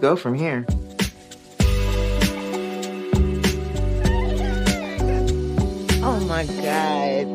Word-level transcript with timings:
go 0.00 0.16
from 0.16 0.34
here. 0.34 0.64
Oh 6.02 6.24
my 6.26 6.46
god. 6.46 7.26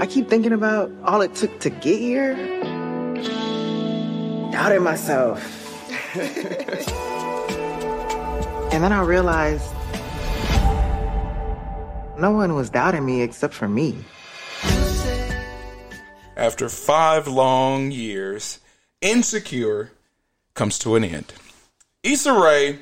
I 0.00 0.06
keep 0.06 0.28
thinking 0.28 0.52
about 0.52 0.90
all 1.04 1.20
it 1.22 1.34
took 1.34 1.58
to 1.60 1.70
get 1.70 1.98
here. 1.98 2.36
Doubted 4.52 4.80
myself. 4.80 5.42
and 8.72 8.84
then 8.84 8.92
I 8.92 9.02
realized 9.02 9.64
no 12.18 12.30
one 12.30 12.54
was 12.54 12.70
doubting 12.70 13.04
me 13.04 13.22
except 13.22 13.52
for 13.52 13.68
me. 13.68 13.98
After 16.36 16.68
five 16.68 17.26
long 17.26 17.90
years, 17.90 18.60
Insecure 19.00 19.90
comes 20.56 20.78
to 20.80 20.96
an 20.96 21.04
end. 21.04 21.32
Issa 22.02 22.32
Rae 22.32 22.78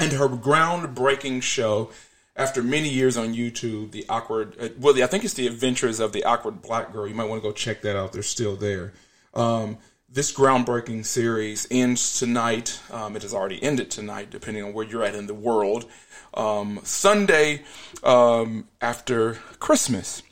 and 0.00 0.12
her 0.12 0.28
groundbreaking 0.28 1.42
show 1.42 1.90
after 2.36 2.62
many 2.62 2.88
years 2.88 3.16
on 3.16 3.34
YouTube, 3.34 3.92
the 3.92 4.04
awkward, 4.08 4.56
uh, 4.60 4.68
well, 4.78 5.02
I 5.02 5.06
think 5.06 5.24
it's 5.24 5.34
the 5.34 5.46
Adventures 5.46 6.00
of 6.00 6.12
the 6.12 6.24
Awkward 6.24 6.60
Black 6.60 6.92
Girl. 6.92 7.06
You 7.06 7.14
might 7.14 7.28
want 7.28 7.42
to 7.42 7.48
go 7.48 7.52
check 7.52 7.80
that 7.82 7.96
out. 7.96 8.12
They're 8.12 8.22
still 8.22 8.56
there. 8.56 8.92
Um, 9.32 9.78
this 10.08 10.32
groundbreaking 10.32 11.04
series 11.04 11.66
ends 11.70 12.18
tonight. 12.18 12.80
Um, 12.92 13.16
it 13.16 13.22
has 13.22 13.34
already 13.34 13.62
ended 13.62 13.90
tonight, 13.90 14.30
depending 14.30 14.62
on 14.64 14.72
where 14.72 14.86
you're 14.86 15.02
at 15.02 15.14
in 15.14 15.26
the 15.26 15.34
world. 15.34 15.86
Um, 16.34 16.80
Sunday 16.84 17.62
um, 18.04 18.68
after 18.80 19.34
Christmas. 19.58 20.22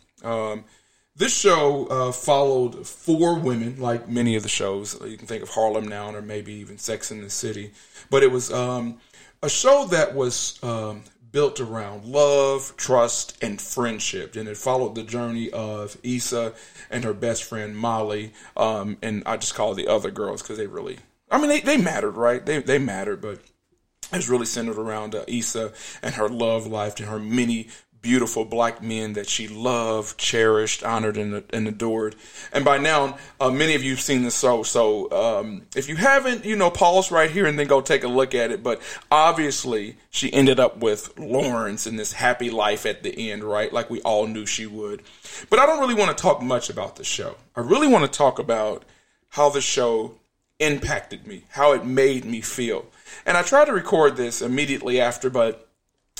This 1.16 1.36
show 1.36 1.86
uh, 1.86 2.10
followed 2.10 2.84
four 2.88 3.38
women, 3.38 3.80
like 3.80 4.08
many 4.08 4.34
of 4.34 4.42
the 4.42 4.48
shows. 4.48 5.00
You 5.00 5.16
can 5.16 5.28
think 5.28 5.44
of 5.44 5.50
Harlem 5.50 5.86
Now 5.86 6.12
or 6.12 6.20
maybe 6.20 6.52
even 6.54 6.76
Sex 6.76 7.12
in 7.12 7.20
the 7.20 7.30
City. 7.30 7.70
But 8.10 8.24
it 8.24 8.32
was 8.32 8.52
um, 8.52 8.98
a 9.40 9.48
show 9.48 9.86
that 9.92 10.16
was 10.16 10.58
um, 10.64 11.04
built 11.30 11.60
around 11.60 12.04
love, 12.04 12.76
trust, 12.76 13.38
and 13.40 13.60
friendship. 13.60 14.34
And 14.34 14.48
it 14.48 14.56
followed 14.56 14.96
the 14.96 15.04
journey 15.04 15.50
of 15.50 15.96
Issa 16.02 16.52
and 16.90 17.04
her 17.04 17.14
best 17.14 17.44
friend 17.44 17.76
Molly. 17.76 18.32
Um, 18.56 18.96
and 19.00 19.22
I 19.24 19.36
just 19.36 19.54
call 19.54 19.74
the 19.74 19.86
other 19.86 20.10
girls 20.10 20.42
because 20.42 20.58
they 20.58 20.66
really, 20.66 20.98
I 21.30 21.38
mean, 21.38 21.48
they, 21.48 21.60
they 21.60 21.76
mattered, 21.76 22.16
right? 22.16 22.44
They, 22.44 22.58
they 22.58 22.78
mattered, 22.78 23.20
but 23.20 23.38
it's 24.12 24.28
really 24.28 24.46
centered 24.46 24.78
around 24.78 25.14
uh, 25.14 25.24
Issa 25.26 25.72
and 26.02 26.14
her 26.14 26.28
love 26.28 26.66
life 26.66 26.98
and 26.98 27.08
her 27.08 27.18
many 27.18 27.68
beautiful 28.04 28.44
black 28.44 28.82
men 28.82 29.14
that 29.14 29.26
she 29.26 29.48
loved, 29.48 30.18
cherished, 30.18 30.84
honored, 30.84 31.16
and, 31.16 31.42
and 31.50 31.66
adored. 31.66 32.14
And 32.52 32.64
by 32.64 32.76
now, 32.76 33.16
uh, 33.40 33.50
many 33.50 33.74
of 33.74 33.82
you 33.82 33.92
have 33.92 34.00
seen 34.00 34.22
the 34.22 34.30
show. 34.30 34.62
So 34.62 35.10
um, 35.10 35.62
if 35.74 35.88
you 35.88 35.96
haven't, 35.96 36.44
you 36.44 36.54
know, 36.54 36.70
pause 36.70 37.10
right 37.10 37.30
here 37.30 37.46
and 37.46 37.58
then 37.58 37.66
go 37.66 37.80
take 37.80 38.04
a 38.04 38.08
look 38.08 38.34
at 38.34 38.52
it. 38.52 38.62
But 38.62 38.82
obviously, 39.10 39.96
she 40.10 40.30
ended 40.32 40.60
up 40.60 40.76
with 40.76 41.18
Lawrence 41.18 41.86
in 41.86 41.96
this 41.96 42.12
happy 42.12 42.50
life 42.50 42.84
at 42.84 43.02
the 43.02 43.32
end, 43.32 43.42
right? 43.42 43.72
Like 43.72 43.88
we 43.88 44.02
all 44.02 44.26
knew 44.26 44.44
she 44.44 44.66
would. 44.66 45.02
But 45.48 45.58
I 45.58 45.66
don't 45.66 45.80
really 45.80 45.94
want 45.94 46.16
to 46.16 46.22
talk 46.22 46.42
much 46.42 46.68
about 46.68 46.96
the 46.96 47.04
show. 47.04 47.36
I 47.56 47.60
really 47.60 47.88
want 47.88 48.04
to 48.04 48.16
talk 48.16 48.38
about 48.38 48.84
how 49.30 49.48
the 49.48 49.62
show 49.62 50.14
impacted 50.60 51.26
me, 51.26 51.44
how 51.48 51.72
it 51.72 51.86
made 51.86 52.26
me 52.26 52.42
feel. 52.42 52.84
And 53.24 53.38
I 53.38 53.42
tried 53.42 53.64
to 53.64 53.72
record 53.72 54.16
this 54.16 54.42
immediately 54.42 55.00
after, 55.00 55.30
but 55.30 55.68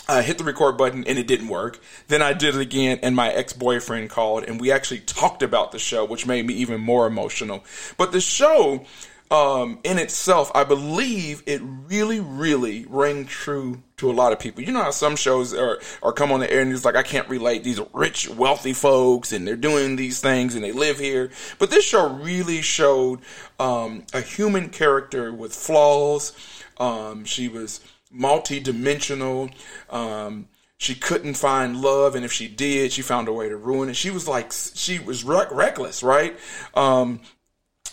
I 0.07 0.23
hit 0.23 0.39
the 0.39 0.45
record 0.45 0.77
button 0.77 1.05
and 1.07 1.19
it 1.19 1.27
didn't 1.27 1.49
work. 1.49 1.81
Then 2.09 2.21
I 2.21 2.35
did 2.35 2.55
it 2.55 2.61
again 2.61 2.99
and 3.03 3.17
my 3.17 3.31
ex 3.31 3.53
boyfriend 3.53 4.11
called 4.11 4.45
and 4.45 4.61
we 4.61 4.71
actually 4.71 5.01
talked 5.01 5.43
about 5.43 5.73
the 5.73 5.79
show, 5.79 6.05
which 6.05 6.27
made 6.27 6.47
me 6.47 6.55
even 6.55 6.81
more 6.81 7.07
emotional. 7.07 7.65
But 7.97 8.13
the 8.13 8.21
show, 8.21 8.85
um, 9.31 9.79
in 9.83 9.99
itself, 9.99 10.53
I 10.55 10.65
believe 10.65 11.43
it 11.47 11.63
really, 11.65 12.21
really 12.21 12.85
rang 12.89 13.25
true 13.25 13.83
to 13.97 14.11
a 14.11 14.13
lot 14.13 14.33
of 14.33 14.39
people. 14.39 14.63
You 14.63 14.73
know 14.73 14.83
how 14.83 14.91
some 14.91 15.17
shows 15.17 15.55
are, 15.55 15.81
are 16.03 16.13
come 16.13 16.31
on 16.33 16.41
the 16.41 16.53
air 16.53 16.61
and 16.61 16.71
it's 16.71 16.85
like, 16.85 16.97
I 16.97 17.03
can't 17.03 17.29
relate. 17.31 17.65
These 17.65 17.81
rich, 17.95 18.29
wealthy 18.29 18.75
folks 18.75 19.33
and 19.33 19.49
they're 19.49 19.57
doing 19.57 19.97
these 19.97 20.21
things 20.21 20.55
and 20.55 20.63
they 20.63 20.73
live 20.73 20.99
here. 20.99 21.31
But 21.59 21.71
this 21.71 21.85
show 21.85 22.11
really 22.11 22.61
showed 22.61 23.21
um, 23.59 24.05
a 24.13 24.21
human 24.21 24.69
character 24.69 25.33
with 25.33 25.55
flaws. 25.55 26.37
Um, 26.77 27.25
she 27.25 27.49
was 27.49 27.81
multi-dimensional. 28.15 29.51
Um, 29.91 30.49
she 30.79 30.95
couldn't 30.95 31.35
find 31.35 31.81
love, 31.81 32.15
and 32.15 32.25
if 32.25 32.33
she 32.33 32.49
did, 32.49 32.93
she 32.93 33.03
found 33.03 33.29
a 33.29 33.33
way 33.33 33.49
to 33.49 33.57
ruin 33.57 33.89
it. 33.89 33.97
She 33.97 34.11
was 34.11 34.27
like 34.29 34.53
she 34.53 34.99
was 34.99 35.25
reckless, 35.25 36.03
right? 36.03 36.37
Um, 36.75 37.21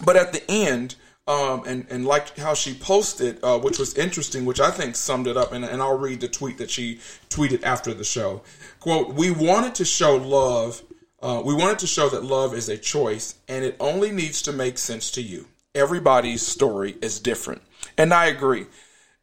but 0.04 0.16
at 0.16 0.34
the 0.34 0.44
end, 0.50 0.96
um, 1.28 1.64
and 1.66 1.86
and 1.90 2.06
like 2.06 2.36
how 2.38 2.54
she 2.54 2.74
posted, 2.74 3.40
uh, 3.44 3.60
which 3.60 3.78
was 3.80 3.94
interesting, 3.94 4.46
which 4.46 4.60
I 4.60 4.72
think 4.72 4.96
summed 4.96 5.28
it 5.28 5.38
up. 5.38 5.54
And, 5.54 5.64
and 5.64 5.82
I'll 5.82 5.98
read 5.98 6.22
the 6.22 6.28
tweet 6.28 6.58
that 6.58 6.72
she 6.72 7.00
tweeted 7.30 7.64
after 7.64 7.94
the 7.94 8.04
show. 8.04 8.42
"Quote: 8.80 9.14
We 9.14 9.32
wanted 9.32 9.76
to 9.76 9.86
show 9.86 10.16
love. 10.16 10.84
Uh, 11.22 11.42
we 11.46 11.54
wanted 11.54 11.80
to 11.80 11.88
show 11.88 12.10
that 12.10 12.24
love 12.24 12.56
is 12.56 12.68
a 12.68 12.78
choice, 12.78 13.36
and 13.48 13.64
it 13.64 13.76
only 13.80 14.12
needs 14.12 14.42
to 14.42 14.52
make 14.52 14.80
sense 14.80 15.12
to 15.12 15.22
you. 15.22 15.46
Everybody's 15.76 16.46
story 16.46 16.98
is 17.02 17.20
different, 17.20 17.62
and 17.98 18.14
I 18.14 18.26
agree." 18.26 18.66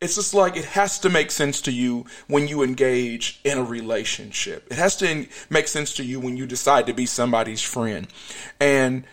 It's 0.00 0.14
just 0.14 0.32
like 0.32 0.56
it 0.56 0.64
has 0.64 1.00
to 1.00 1.10
make 1.10 1.32
sense 1.32 1.60
to 1.62 1.72
you 1.72 2.06
when 2.28 2.46
you 2.46 2.62
engage 2.62 3.40
in 3.42 3.58
a 3.58 3.64
relationship. 3.64 4.68
It 4.70 4.76
has 4.76 4.94
to 4.96 5.26
make 5.50 5.66
sense 5.66 5.94
to 5.94 6.04
you 6.04 6.20
when 6.20 6.36
you 6.36 6.46
decide 6.46 6.86
to 6.86 6.92
be 6.92 7.04
somebody's 7.04 7.62
friend. 7.62 8.06
And 8.60 9.04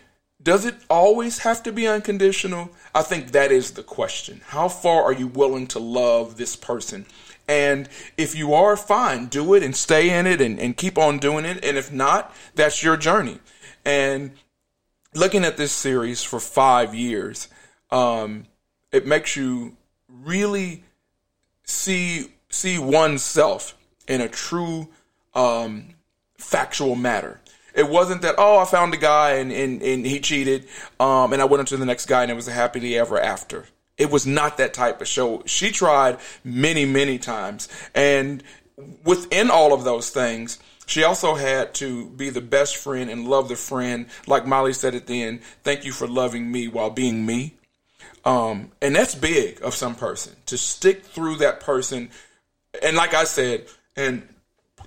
does 0.41 0.63
it 0.63 0.75
always 0.87 1.39
have 1.39 1.63
to 1.63 1.71
be 1.71 1.87
unconditional? 1.87 2.69
I 2.93 3.01
think 3.01 3.31
that 3.31 3.51
is 3.51 3.71
the 3.71 3.81
question. 3.81 4.41
How 4.45 4.67
far 4.67 5.03
are 5.03 5.13
you 5.13 5.25
willing 5.25 5.65
to 5.67 5.79
love 5.79 6.37
this 6.37 6.55
person? 6.55 7.07
And 7.47 7.89
if 8.15 8.35
you 8.35 8.53
are, 8.53 8.77
fine, 8.77 9.25
do 9.25 9.55
it 9.55 9.63
and 9.63 9.75
stay 9.75 10.11
in 10.11 10.27
it 10.27 10.39
and, 10.39 10.59
and 10.59 10.77
keep 10.77 10.99
on 10.99 11.17
doing 11.17 11.45
it. 11.45 11.65
And 11.65 11.77
if 11.77 11.91
not, 11.91 12.31
that's 12.53 12.83
your 12.83 12.95
journey. 12.95 13.39
And 13.83 14.33
looking 15.15 15.45
at 15.45 15.57
this 15.57 15.71
series 15.71 16.21
for 16.21 16.39
five 16.39 16.93
years, 16.93 17.47
um, 17.89 18.45
it 18.91 19.07
makes 19.07 19.35
you 19.35 19.77
really 20.23 20.83
see 21.63 22.31
see 22.49 22.79
oneself 22.79 23.75
in 24.07 24.21
a 24.21 24.29
true 24.29 24.87
um, 25.33 25.95
factual 26.37 26.95
matter. 26.95 27.41
It 27.73 27.89
wasn't 27.89 28.21
that 28.21 28.35
oh 28.37 28.59
I 28.59 28.65
found 28.65 28.93
a 28.93 28.97
guy 28.97 29.33
and 29.33 29.51
and, 29.51 29.81
and 29.81 30.05
he 30.05 30.19
cheated 30.19 30.67
um, 30.99 31.33
and 31.33 31.41
I 31.41 31.45
went 31.45 31.61
into 31.61 31.77
the 31.77 31.85
next 31.85 32.05
guy 32.05 32.21
and 32.21 32.31
it 32.31 32.35
was 32.35 32.47
a 32.47 32.53
happily 32.53 32.97
ever 32.97 33.19
after. 33.19 33.65
It 33.97 34.11
was 34.11 34.25
not 34.25 34.57
that 34.57 34.73
type 34.73 34.99
of 35.01 35.07
show. 35.07 35.43
She 35.45 35.71
tried 35.71 36.17
many 36.43 36.85
many 36.85 37.17
times 37.17 37.67
and 37.93 38.43
within 39.03 39.49
all 39.49 39.73
of 39.73 39.83
those 39.83 40.09
things. 40.09 40.59
She 40.87 41.03
also 41.03 41.33
had 41.33 41.73
to 41.75 42.09
be 42.09 42.29
the 42.29 42.41
best 42.41 42.77
friend 42.77 43.09
and 43.09 43.27
love 43.27 43.49
the 43.49 43.55
friend. 43.55 44.05
Like 44.27 44.45
Molly 44.45 44.71
said 44.71 44.93
at 44.93 45.07
the 45.07 45.23
end, 45.23 45.41
thank 45.63 45.83
you 45.83 45.91
for 45.91 46.07
loving 46.07 46.51
me 46.51 46.67
while 46.67 46.91
being 46.91 47.25
me. 47.25 47.55
Um, 48.25 48.71
and 48.81 48.95
that's 48.95 49.13
big 49.13 49.61
of 49.61 49.75
some 49.75 49.95
person 49.95 50.35
to 50.47 50.57
stick 50.57 51.05
through 51.05 51.37
that 51.37 51.59
person. 51.59 52.09
And 52.81 52.97
like 52.97 53.13
I 53.13 53.23
said, 53.23 53.67
and 53.95 54.27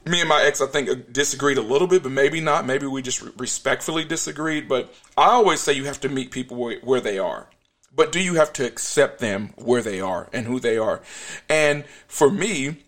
me 0.04 0.20
and 0.20 0.28
my 0.28 0.42
ex, 0.42 0.60
I 0.60 0.66
think, 0.66 1.12
disagreed 1.12 1.58
a 1.58 1.62
little 1.62 1.86
bit, 1.86 2.02
but 2.02 2.12
maybe 2.12 2.40
not. 2.40 2.66
Maybe 2.66 2.86
we 2.86 3.00
just 3.02 3.22
respectfully 3.38 4.04
disagreed. 4.04 4.68
But 4.68 4.92
I 5.16 5.26
always 5.26 5.60
say 5.60 5.72
you 5.72 5.84
have 5.84 6.00
to 6.00 6.08
meet 6.08 6.30
people 6.30 6.56
where, 6.56 6.80
where 6.80 7.00
they 7.00 7.18
are. 7.18 7.48
But 7.94 8.12
do 8.12 8.20
you 8.20 8.34
have 8.34 8.52
to 8.54 8.66
accept 8.66 9.18
them 9.18 9.54
where 9.56 9.82
they 9.82 10.00
are 10.00 10.28
and 10.32 10.46
who 10.46 10.60
they 10.60 10.76
are? 10.78 11.00
And 11.48 11.84
for 12.06 12.30
me, 12.30 12.84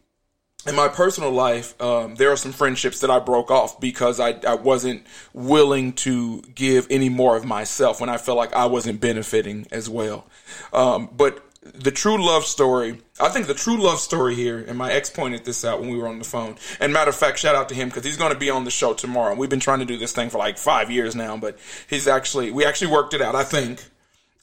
in 0.66 0.74
my 0.74 0.88
personal 0.88 1.30
life, 1.30 1.80
um, 1.80 2.16
there 2.16 2.30
are 2.30 2.36
some 2.36 2.52
friendships 2.52 3.00
that 3.00 3.10
I 3.10 3.18
broke 3.18 3.50
off 3.50 3.80
because 3.80 4.20
I, 4.20 4.38
I 4.46 4.54
wasn't 4.54 5.06
willing 5.32 5.94
to 5.94 6.42
give 6.54 6.86
any 6.90 7.08
more 7.08 7.36
of 7.36 7.44
myself 7.44 8.00
when 8.00 8.10
I 8.10 8.18
felt 8.18 8.36
like 8.36 8.52
I 8.52 8.66
wasn't 8.66 9.00
benefiting 9.00 9.66
as 9.70 9.88
well. 9.88 10.26
Um, 10.72 11.08
but 11.16 11.46
the 11.62 11.90
true 11.90 12.24
love 12.24 12.44
story, 12.44 12.98
I 13.20 13.28
think 13.28 13.46
the 13.46 13.54
true 13.54 13.82
love 13.82 14.00
story 14.00 14.34
here, 14.34 14.58
and 14.66 14.78
my 14.78 14.92
ex 14.92 15.10
pointed 15.10 15.44
this 15.44 15.64
out 15.64 15.80
when 15.80 15.90
we 15.90 15.96
were 15.96 16.08
on 16.08 16.18
the 16.18 16.24
phone. 16.24 16.56
And 16.78 16.92
matter 16.92 17.10
of 17.10 17.16
fact, 17.16 17.38
shout 17.38 17.54
out 17.54 17.68
to 17.68 17.74
him 17.74 17.88
because 17.88 18.04
he's 18.04 18.16
going 18.16 18.32
to 18.32 18.38
be 18.38 18.50
on 18.50 18.64
the 18.64 18.70
show 18.70 18.94
tomorrow. 18.94 19.34
We've 19.34 19.50
been 19.50 19.60
trying 19.60 19.80
to 19.80 19.84
do 19.84 19.98
this 19.98 20.12
thing 20.12 20.30
for 20.30 20.38
like 20.38 20.58
five 20.58 20.90
years 20.90 21.14
now, 21.14 21.36
but 21.36 21.58
he's 21.88 22.08
actually, 22.08 22.50
we 22.50 22.64
actually 22.64 22.92
worked 22.92 23.14
it 23.14 23.20
out, 23.20 23.34
I 23.34 23.44
think. 23.44 23.84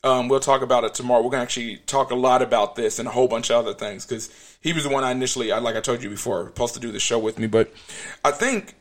Um, 0.03 0.27
we'll 0.27 0.39
talk 0.39 0.61
about 0.61 0.83
it 0.83 0.93
tomorrow. 0.93 1.21
We're 1.21 1.31
to 1.31 1.37
actually 1.37 1.77
talk 1.77 2.11
a 2.11 2.15
lot 2.15 2.41
about 2.41 2.75
this 2.75 2.99
and 2.99 3.07
a 3.07 3.11
whole 3.11 3.27
bunch 3.27 3.49
of 3.49 3.57
other 3.57 3.73
things 3.73 4.05
because 4.05 4.29
he 4.61 4.71
was 4.71 4.83
the 4.83 4.89
one 4.89 5.03
I 5.03 5.11
initially, 5.11 5.51
like 5.51 5.75
I 5.75 5.81
told 5.81 6.03
you 6.03 6.09
before, 6.09 6.45
supposed 6.45 6.75
to 6.75 6.79
do 6.79 6.91
the 6.91 6.99
show 6.99 7.17
with 7.19 7.39
me. 7.39 7.47
But 7.47 7.73
I 8.23 8.31
think 8.31 8.75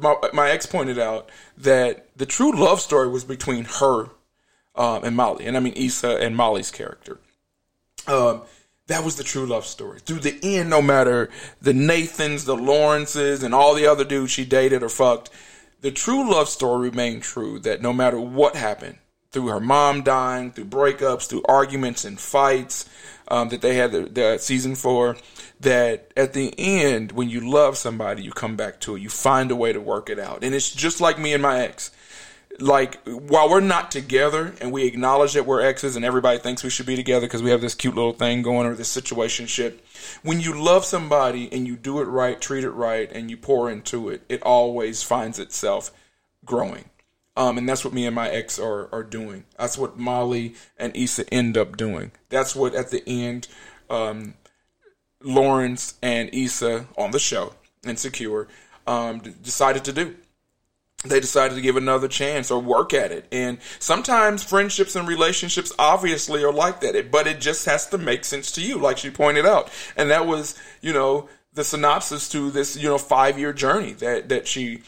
my, 0.00 0.16
my 0.32 0.50
ex 0.50 0.66
pointed 0.66 0.98
out 0.98 1.30
that 1.58 2.08
the 2.16 2.26
true 2.26 2.52
love 2.52 2.80
story 2.80 3.08
was 3.08 3.24
between 3.24 3.64
her 3.64 4.10
um, 4.74 5.04
and 5.04 5.16
Molly, 5.16 5.46
and 5.46 5.56
I 5.56 5.60
mean 5.60 5.74
Issa 5.76 6.18
and 6.18 6.36
Molly's 6.36 6.70
character. 6.70 7.18
Um, 8.06 8.42
that 8.86 9.04
was 9.04 9.16
the 9.16 9.24
true 9.24 9.46
love 9.46 9.66
story. 9.66 10.00
Through 10.00 10.20
the 10.20 10.38
end, 10.42 10.70
no 10.70 10.80
matter 10.80 11.28
the 11.60 11.72
Nathans, 11.72 12.44
the 12.44 12.56
Lawrences, 12.56 13.42
and 13.42 13.54
all 13.54 13.74
the 13.74 13.86
other 13.86 14.04
dudes 14.04 14.32
she 14.32 14.44
dated 14.44 14.82
or 14.82 14.88
fucked, 14.88 15.30
the 15.80 15.90
true 15.90 16.30
love 16.30 16.48
story 16.48 16.88
remained 16.90 17.22
true. 17.22 17.58
That 17.58 17.82
no 17.82 17.92
matter 17.92 18.20
what 18.20 18.54
happened, 18.54 18.98
through 19.32 19.48
her 19.48 19.60
mom 19.60 20.02
dying, 20.02 20.50
through 20.50 20.66
breakups, 20.66 21.28
through 21.28 21.42
arguments 21.48 22.04
and 22.04 22.18
fights 22.18 22.88
um, 23.28 23.48
that 23.48 23.60
they 23.60 23.74
had 23.74 23.92
the, 23.92 24.02
the 24.02 24.38
season 24.38 24.74
four, 24.74 25.16
that 25.60 26.12
at 26.16 26.32
the 26.32 26.54
end, 26.58 27.12
when 27.12 27.28
you 27.28 27.50
love 27.50 27.76
somebody, 27.76 28.22
you 28.22 28.30
come 28.30 28.56
back 28.56 28.80
to 28.80 28.96
it. 28.96 29.02
You 29.02 29.08
find 29.08 29.50
a 29.50 29.56
way 29.56 29.72
to 29.72 29.80
work 29.80 30.10
it 30.10 30.18
out. 30.18 30.44
And 30.44 30.54
it's 30.54 30.70
just 30.70 31.00
like 31.00 31.18
me 31.18 31.32
and 31.32 31.42
my 31.42 31.60
ex. 31.60 31.90
Like, 32.58 33.02
while 33.04 33.50
we're 33.50 33.60
not 33.60 33.90
together 33.90 34.54
and 34.62 34.72
we 34.72 34.86
acknowledge 34.86 35.34
that 35.34 35.44
we're 35.44 35.60
exes 35.60 35.94
and 35.94 36.04
everybody 36.06 36.38
thinks 36.38 36.64
we 36.64 36.70
should 36.70 36.86
be 36.86 36.96
together 36.96 37.26
because 37.26 37.42
we 37.42 37.50
have 37.50 37.60
this 37.60 37.74
cute 37.74 37.94
little 37.94 38.14
thing 38.14 38.40
going 38.40 38.66
or 38.66 38.74
this 38.74 38.88
situation 38.88 39.46
shit, 39.46 39.84
when 40.22 40.40
you 40.40 40.58
love 40.58 40.86
somebody 40.86 41.52
and 41.52 41.66
you 41.66 41.76
do 41.76 42.00
it 42.00 42.04
right, 42.04 42.40
treat 42.40 42.64
it 42.64 42.70
right, 42.70 43.10
and 43.12 43.30
you 43.30 43.36
pour 43.36 43.70
into 43.70 44.08
it, 44.08 44.22
it 44.30 44.42
always 44.42 45.02
finds 45.02 45.38
itself 45.38 45.90
growing. 46.46 46.86
Um, 47.36 47.58
and 47.58 47.68
that's 47.68 47.84
what 47.84 47.92
me 47.92 48.06
and 48.06 48.14
my 48.14 48.28
ex 48.30 48.58
are, 48.58 48.88
are 48.92 49.02
doing. 49.02 49.44
That's 49.58 49.76
what 49.76 49.98
Molly 49.98 50.54
and 50.78 50.96
Issa 50.96 51.32
end 51.32 51.58
up 51.58 51.76
doing. 51.76 52.12
That's 52.30 52.56
what 52.56 52.74
at 52.74 52.90
the 52.90 53.06
end, 53.06 53.48
um, 53.90 54.34
Lawrence 55.22 55.94
and 56.02 56.32
Issa 56.32 56.86
on 56.96 57.10
the 57.10 57.18
show, 57.18 57.52
Insecure, 57.84 58.48
um, 58.86 59.18
decided 59.18 59.84
to 59.84 59.92
do. 59.92 60.16
They 61.04 61.20
decided 61.20 61.54
to 61.56 61.60
give 61.60 61.76
another 61.76 62.08
chance 62.08 62.50
or 62.50 62.60
work 62.60 62.94
at 62.94 63.12
it. 63.12 63.26
And 63.30 63.58
sometimes 63.78 64.42
friendships 64.42 64.96
and 64.96 65.06
relationships 65.06 65.72
obviously 65.78 66.42
are 66.42 66.52
like 66.52 66.80
that, 66.80 67.10
but 67.10 67.26
it 67.26 67.40
just 67.40 67.66
has 67.66 67.86
to 67.90 67.98
make 67.98 68.24
sense 68.24 68.50
to 68.52 68.62
you, 68.62 68.78
like 68.78 68.98
she 68.98 69.10
pointed 69.10 69.44
out. 69.44 69.70
And 69.96 70.10
that 70.10 70.26
was, 70.26 70.58
you 70.80 70.92
know, 70.92 71.28
the 71.52 71.64
synopsis 71.64 72.28
to 72.30 72.50
this, 72.50 72.76
you 72.76 72.88
know, 72.88 72.98
five 72.98 73.38
year 73.38 73.52
journey 73.52 73.92
that, 73.94 74.30
that 74.30 74.48
she 74.48 74.82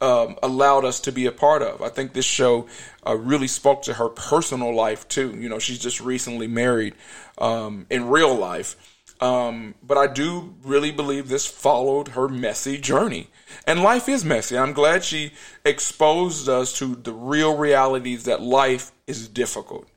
um, 0.00 0.36
allowed 0.42 0.84
us 0.84 1.00
to 1.00 1.12
be 1.12 1.26
a 1.26 1.32
part 1.32 1.62
of. 1.62 1.82
I 1.82 1.88
think 1.88 2.12
this 2.12 2.24
show 2.24 2.66
uh, 3.06 3.16
really 3.16 3.48
spoke 3.48 3.82
to 3.82 3.94
her 3.94 4.08
personal 4.08 4.74
life 4.74 5.06
too. 5.08 5.36
You 5.38 5.48
know, 5.48 5.58
she's 5.58 5.78
just 5.78 6.00
recently 6.00 6.46
married 6.46 6.94
um, 7.38 7.86
in 7.90 8.08
real 8.08 8.34
life. 8.34 8.76
Um, 9.20 9.74
but 9.82 9.98
I 9.98 10.06
do 10.06 10.54
really 10.62 10.90
believe 10.90 11.28
this 11.28 11.46
followed 11.46 12.08
her 12.08 12.26
messy 12.26 12.78
journey. 12.78 13.28
And 13.66 13.82
life 13.82 14.08
is 14.08 14.24
messy. 14.24 14.56
I'm 14.56 14.72
glad 14.72 15.04
she 15.04 15.32
exposed 15.62 16.48
us 16.48 16.72
to 16.78 16.94
the 16.94 17.12
real 17.12 17.56
realities 17.56 18.24
that 18.24 18.40
life 18.40 18.92
is 19.06 19.28
difficult. 19.28 19.89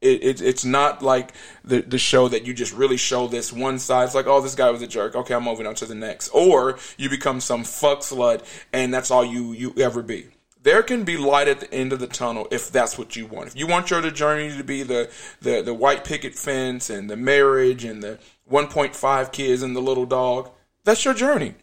It, 0.00 0.22
it, 0.22 0.40
it's 0.40 0.64
not 0.64 1.02
like 1.02 1.32
the, 1.64 1.80
the 1.80 1.98
show 1.98 2.28
that 2.28 2.46
you 2.46 2.54
just 2.54 2.72
really 2.72 2.96
show 2.96 3.26
this 3.26 3.52
one 3.52 3.78
side. 3.78 4.04
It's 4.04 4.14
like, 4.14 4.28
oh, 4.28 4.40
this 4.40 4.54
guy 4.54 4.70
was 4.70 4.82
a 4.82 4.86
jerk. 4.86 5.16
Okay, 5.16 5.34
I'm 5.34 5.44
moving 5.44 5.66
on 5.66 5.74
to 5.76 5.86
the 5.86 5.94
next. 5.94 6.28
Or 6.28 6.78
you 6.96 7.10
become 7.10 7.40
some 7.40 7.64
fuck 7.64 8.00
slut 8.00 8.44
and 8.72 8.94
that's 8.94 9.10
all 9.10 9.24
you, 9.24 9.52
you 9.52 9.74
ever 9.78 10.02
be. 10.02 10.28
There 10.62 10.82
can 10.82 11.04
be 11.04 11.16
light 11.16 11.48
at 11.48 11.60
the 11.60 11.72
end 11.72 11.92
of 11.92 11.98
the 11.98 12.06
tunnel 12.06 12.46
if 12.50 12.70
that's 12.70 12.96
what 12.96 13.16
you 13.16 13.26
want. 13.26 13.48
If 13.48 13.56
you 13.56 13.66
want 13.66 13.90
your 13.90 14.02
journey 14.10 14.56
to 14.56 14.64
be 14.64 14.82
the, 14.82 15.10
the, 15.40 15.62
the 15.62 15.74
white 15.74 16.04
picket 16.04 16.34
fence 16.34 16.90
and 16.90 17.10
the 17.10 17.16
marriage 17.16 17.84
and 17.84 18.02
the 18.02 18.18
1.5 18.50 19.32
kids 19.32 19.62
and 19.62 19.74
the 19.74 19.80
little 19.80 20.06
dog, 20.06 20.50
that's 20.84 21.04
your 21.04 21.14
journey. 21.14 21.54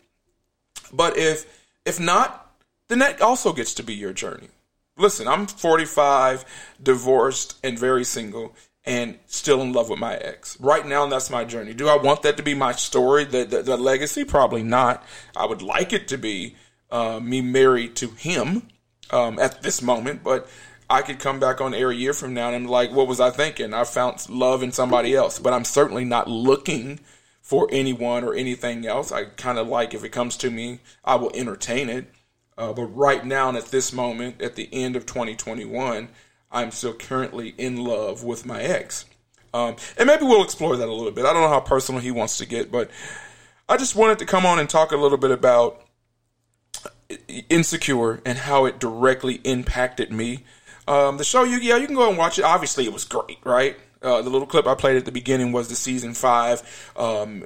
But 0.92 1.18
if 1.18 1.46
if 1.86 2.00
not, 2.00 2.52
then 2.88 3.00
that 3.00 3.22
also 3.22 3.54
gets 3.54 3.74
to 3.76 3.84
be 3.84 3.94
your 3.94 4.14
journey 4.14 4.50
listen, 4.98 5.28
I'm 5.28 5.48
45, 5.48 6.46
divorced, 6.82 7.58
and 7.64 7.78
very 7.78 8.04
single, 8.04 8.56
and 8.86 9.18
still 9.26 9.62
in 9.62 9.74
love 9.74 9.90
with 9.90 10.00
my 10.00 10.16
ex. 10.16 10.60
Right 10.60 10.86
now, 10.86 11.06
that's 11.08 11.30
my 11.30 11.44
journey. 11.44 11.74
Do 11.74 11.88
I 11.88 11.98
want 11.98 12.22
that 12.22 12.38
to 12.38 12.44
be 12.44 12.54
my 12.54 12.72
story, 12.72 13.26
the, 13.26 13.44
the, 13.44 13.62
the 13.64 13.78
legacy? 13.78 14.24
Probably 14.24 14.64
not. 14.64 15.04
I 15.36 15.46
would 15.46 15.62
like 15.62 15.92
it 15.94 16.08
to 16.10 16.18
be 16.18 16.56
uh, 16.92 17.20
me 17.20 17.42
married 17.42 17.96
to 17.98 18.10
him 18.10 18.68
um, 19.12 19.40
at 19.40 19.62
this 19.62 19.82
moment, 19.82 20.24
but 20.24 20.48
I 20.90 21.02
could 21.02 21.20
come 21.20 21.40
back 21.40 21.62
on 21.62 21.74
air 21.74 21.90
a 21.90 21.96
year 21.96 22.14
from 22.14 22.34
now 22.34 22.48
and 22.48 22.56
I'm 22.56 22.66
like, 22.66 22.92
what 22.92 23.08
was 23.08 23.20
I 23.20 23.32
thinking? 23.32 23.74
I 23.74 23.84
found 23.84 24.30
love 24.30 24.62
in 24.62 24.72
somebody 24.72 25.16
else, 25.16 25.40
but 25.40 25.54
I'm 25.54 25.66
certainly 25.66 26.06
not 26.06 26.30
looking 26.30 27.00
for 27.42 27.68
anyone 27.72 28.24
or 28.24 28.34
anything 28.34 28.86
else. 28.86 29.12
I 29.12 29.26
kind 29.26 29.58
of 29.58 29.68
like 29.68 29.94
if 29.94 30.04
it 30.04 30.10
comes 30.10 30.38
to 30.38 30.52
me, 30.52 30.80
I 31.04 31.16
will 31.16 31.32
entertain 31.34 31.90
it. 31.90 32.12
Uh, 32.58 32.74
but 32.74 32.86
right 32.86 33.26
now, 33.26 33.50
and 33.50 33.58
at 33.58 33.66
this 33.66 33.92
moment, 33.92 34.42
at 34.42 34.56
the 34.56 34.70
end 34.72 34.96
of 34.96 35.06
2021, 35.06 36.10
I'm 36.52 36.72
still 36.72 36.94
currently 36.94 37.54
in 37.58 37.84
love 37.84 38.24
with 38.24 38.46
my 38.46 38.62
ex. 38.62 39.06
Um, 39.54 39.76
and 39.98 40.08
maybe 40.08 40.24
we'll 40.24 40.44
explore 40.44 40.76
that 40.76 40.88
a 40.88 40.92
little 40.92 41.12
bit. 41.12 41.26
I 41.26 41.34
don't 41.34 41.42
know 41.42 41.50
how 41.50 41.60
personal 41.60 42.02
he 42.02 42.12
wants 42.12 42.38
to 42.40 42.46
get, 42.46 42.72
but 42.72 42.90
I 43.68 43.78
just 43.78 43.96
wanted 43.96 44.20
to 44.20 44.26
come 44.26 44.46
on 44.46 44.60
and 44.60 44.70
talk 44.70 44.92
a 44.92 44.98
little 44.98 45.18
bit 45.18 45.32
about 45.32 45.82
Insecure 47.50 48.22
and 48.26 48.38
how 48.38 48.66
it 48.66 48.80
directly 48.80 49.36
impacted 49.44 50.12
me. 50.12 50.44
Um, 50.88 51.18
the 51.18 51.24
show, 51.24 51.44
you 51.44 51.58
yeah, 51.58 51.78
you 51.78 51.88
can 51.88 51.96
go 51.96 52.10
and 52.10 52.18
watch 52.18 52.38
it. 52.38 52.44
Obviously, 52.44 52.86
it 52.86 52.94
was 52.94 53.06
great, 53.06 53.38
right? 53.44 53.78
Uh, 54.02 54.22
the 54.22 54.30
little 54.30 54.48
clip 54.48 54.68
I 54.68 54.76
played 54.76 54.98
at 54.98 55.06
the 55.06 55.12
beginning 55.12 55.52
was 55.52 55.68
the 55.68 55.76
season 55.76 56.14
five 56.14 56.92
um, 56.96 57.46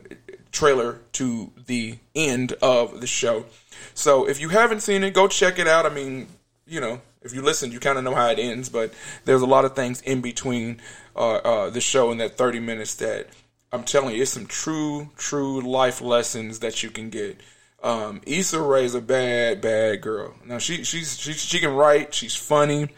trailer 0.51 0.99
to 1.13 1.51
the 1.65 1.97
end 2.15 2.53
of 2.61 3.01
the 3.01 3.07
show. 3.07 3.45
So 3.93 4.27
if 4.27 4.39
you 4.39 4.49
haven't 4.49 4.81
seen 4.81 5.03
it, 5.03 5.13
go 5.13 5.27
check 5.27 5.59
it 5.59 5.67
out. 5.67 5.85
I 5.85 5.89
mean, 5.89 6.27
you 6.65 6.81
know, 6.81 7.01
if 7.21 7.33
you 7.33 7.41
listen, 7.41 7.71
you 7.71 7.79
kind 7.79 7.97
of 7.97 8.03
know 8.03 8.15
how 8.15 8.29
it 8.29 8.39
ends, 8.39 8.69
but 8.69 8.93
there's 9.25 9.41
a 9.41 9.47
lot 9.47 9.65
of 9.65 9.75
things 9.75 10.01
in 10.01 10.21
between 10.21 10.81
uh, 11.15 11.35
uh, 11.35 11.69
the 11.69 11.81
show 11.81 12.11
and 12.11 12.19
that 12.19 12.37
30 12.37 12.59
minutes 12.59 12.95
that 12.95 13.27
I'm 13.71 13.83
telling 13.83 14.15
you, 14.15 14.21
it's 14.21 14.31
some 14.31 14.47
true, 14.47 15.09
true 15.17 15.61
life 15.61 16.01
lessons 16.01 16.59
that 16.59 16.81
you 16.81 16.89
can 16.89 17.09
get. 17.09 17.39
Um, 17.81 18.21
Issa 18.25 18.61
Rae's 18.61 18.95
a 18.95 19.01
bad, 19.01 19.61
bad 19.61 20.01
girl. 20.01 20.33
Now 20.45 20.57
she 20.57 20.83
she's 20.83 21.17
she, 21.17 21.33
she 21.33 21.59
can 21.59 21.73
write. 21.73 22.13
She's 22.13 22.35
funny, 22.35 22.89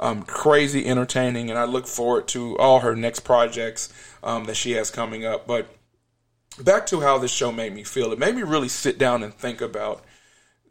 um, 0.00 0.22
crazy 0.22 0.86
entertaining, 0.86 1.50
and 1.50 1.58
I 1.58 1.64
look 1.64 1.86
forward 1.86 2.26
to 2.28 2.58
all 2.58 2.80
her 2.80 2.96
next 2.96 3.20
projects 3.20 3.92
um, 4.24 4.44
that 4.46 4.56
she 4.56 4.72
has 4.72 4.90
coming 4.90 5.24
up. 5.24 5.46
But 5.46 5.68
back 6.62 6.86
to 6.86 7.00
how 7.00 7.18
this 7.18 7.30
show 7.30 7.52
made 7.52 7.74
me 7.74 7.84
feel. 7.84 8.12
It 8.12 8.18
made 8.18 8.34
me 8.34 8.42
really 8.42 8.68
sit 8.68 8.98
down 8.98 9.22
and 9.22 9.34
think 9.34 9.60
about 9.60 10.04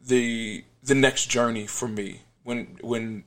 the 0.00 0.64
the 0.82 0.94
next 0.94 1.26
journey 1.26 1.66
for 1.66 1.88
me 1.88 2.22
when 2.42 2.78
when 2.80 3.24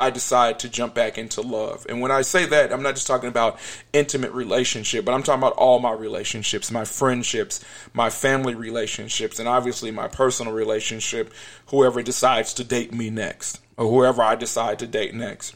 I 0.00 0.08
decide 0.08 0.58
to 0.60 0.68
jump 0.70 0.94
back 0.94 1.18
into 1.18 1.42
love. 1.42 1.86
And 1.88 2.00
when 2.00 2.10
I 2.10 2.22
say 2.22 2.46
that, 2.46 2.72
I'm 2.72 2.82
not 2.82 2.94
just 2.94 3.06
talking 3.06 3.28
about 3.28 3.58
intimate 3.92 4.32
relationship, 4.32 5.04
but 5.04 5.12
I'm 5.12 5.22
talking 5.22 5.42
about 5.42 5.52
all 5.52 5.78
my 5.78 5.92
relationships, 5.92 6.70
my 6.70 6.86
friendships, 6.86 7.62
my 7.92 8.08
family 8.08 8.54
relationships, 8.54 9.38
and 9.38 9.46
obviously 9.46 9.90
my 9.90 10.08
personal 10.08 10.54
relationship, 10.54 11.32
whoever 11.66 12.02
decides 12.02 12.54
to 12.54 12.64
date 12.64 12.94
me 12.94 13.10
next, 13.10 13.60
or 13.76 13.90
whoever 13.90 14.22
I 14.22 14.36
decide 14.36 14.78
to 14.78 14.86
date 14.86 15.14
next. 15.14 15.54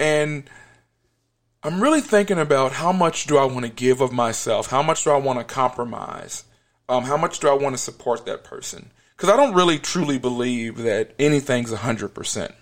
And 0.00 0.50
I'm 1.66 1.82
really 1.82 2.00
thinking 2.00 2.38
about 2.38 2.70
how 2.70 2.92
much 2.92 3.26
do 3.26 3.36
I 3.36 3.44
want 3.44 3.66
to 3.66 3.72
give 3.72 4.00
of 4.00 4.12
myself? 4.12 4.68
How 4.68 4.84
much 4.84 5.02
do 5.02 5.10
I 5.10 5.16
want 5.16 5.40
to 5.40 5.44
compromise? 5.44 6.44
Um, 6.88 7.02
how 7.02 7.16
much 7.16 7.40
do 7.40 7.48
I 7.48 7.54
want 7.54 7.74
to 7.74 7.82
support 7.82 8.24
that 8.24 8.44
person? 8.44 8.92
Because 9.16 9.30
I 9.30 9.36
don't 9.36 9.52
really 9.52 9.80
truly 9.80 10.16
believe 10.16 10.78
that 10.78 11.12
anything's 11.18 11.72
100%. 11.72 12.52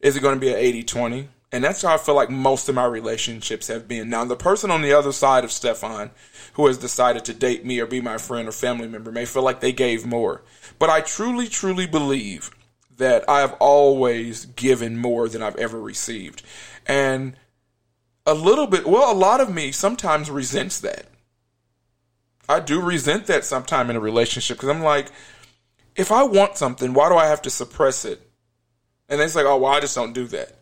Is 0.00 0.14
it 0.14 0.20
going 0.20 0.34
to 0.34 0.40
be 0.40 0.50
an 0.50 0.58
80 0.58 0.82
20? 0.82 1.28
And 1.52 1.64
that's 1.64 1.80
how 1.80 1.94
I 1.94 1.96
feel 1.96 2.14
like 2.14 2.28
most 2.28 2.68
of 2.68 2.74
my 2.74 2.84
relationships 2.84 3.68
have 3.68 3.88
been. 3.88 4.10
Now, 4.10 4.26
the 4.26 4.36
person 4.36 4.70
on 4.70 4.82
the 4.82 4.92
other 4.92 5.12
side 5.12 5.42
of 5.42 5.50
Stefan 5.50 6.10
who 6.52 6.66
has 6.66 6.76
decided 6.76 7.24
to 7.24 7.32
date 7.32 7.64
me 7.64 7.80
or 7.80 7.86
be 7.86 8.02
my 8.02 8.18
friend 8.18 8.46
or 8.46 8.52
family 8.52 8.88
member 8.88 9.10
may 9.10 9.24
feel 9.24 9.42
like 9.42 9.60
they 9.60 9.72
gave 9.72 10.04
more. 10.04 10.42
But 10.78 10.90
I 10.90 11.00
truly, 11.00 11.48
truly 11.48 11.86
believe 11.86 12.50
that 12.98 13.26
I 13.26 13.40
have 13.40 13.54
always 13.54 14.44
given 14.44 14.98
more 14.98 15.30
than 15.30 15.42
I've 15.42 15.56
ever 15.56 15.80
received. 15.80 16.42
And 16.86 17.36
a 18.26 18.34
little 18.34 18.66
bit, 18.66 18.86
well, 18.86 19.12
a 19.12 19.14
lot 19.14 19.40
of 19.40 19.52
me 19.52 19.72
sometimes 19.72 20.30
resents 20.30 20.80
that. 20.80 21.06
I 22.48 22.60
do 22.60 22.80
resent 22.80 23.26
that 23.26 23.44
sometime 23.44 23.90
in 23.90 23.96
a 23.96 24.00
relationship 24.00 24.58
because 24.58 24.68
I'm 24.68 24.82
like, 24.82 25.10
if 25.96 26.10
I 26.10 26.22
want 26.22 26.56
something, 26.56 26.92
why 26.92 27.08
do 27.08 27.16
I 27.16 27.26
have 27.26 27.42
to 27.42 27.50
suppress 27.50 28.04
it? 28.04 28.20
And 29.08 29.20
it's 29.20 29.34
like, 29.34 29.46
oh, 29.46 29.58
well, 29.58 29.72
I 29.72 29.80
just 29.80 29.94
don't 29.94 30.12
do 30.12 30.26
that. 30.28 30.56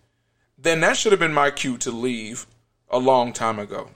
Then 0.59 0.81
that 0.81 0.97
should 0.97 1.13
have 1.13 1.21
been 1.21 1.33
my 1.33 1.51
cue 1.51 1.79
to 1.79 1.91
leave 1.91 2.47
a 2.91 2.99
long 2.99 3.33
time 3.33 3.59
ago. 3.59 3.91